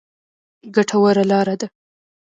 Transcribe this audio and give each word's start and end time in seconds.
ګټوره 0.75 1.23
لاره 1.29 1.55
ده. 1.59 1.67